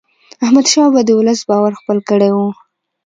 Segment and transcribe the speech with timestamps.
[0.43, 2.37] احمدشاه بابا د ولس باور خپل کړی و.